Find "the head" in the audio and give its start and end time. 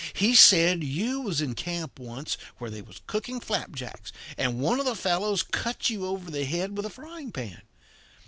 6.31-6.75